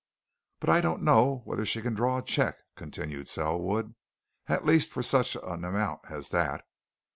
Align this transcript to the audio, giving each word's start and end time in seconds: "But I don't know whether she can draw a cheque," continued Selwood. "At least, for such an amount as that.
"But 0.59 0.71
I 0.71 0.81
don't 0.81 1.03
know 1.03 1.43
whether 1.45 1.63
she 1.63 1.79
can 1.83 1.93
draw 1.93 2.17
a 2.17 2.23
cheque," 2.23 2.57
continued 2.75 3.27
Selwood. 3.29 3.93
"At 4.47 4.65
least, 4.65 4.89
for 4.89 5.03
such 5.03 5.35
an 5.35 5.63
amount 5.63 5.99
as 6.09 6.29
that. 6.29 6.65